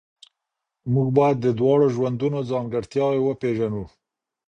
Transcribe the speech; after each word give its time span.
موږ 0.93 1.07
باید 1.17 1.37
د 1.41 1.47
دواړو 1.59 1.87
ژوندونو 1.95 2.39
ځانګړتیاوې 2.51 3.21
وپېژنو. 3.23 3.83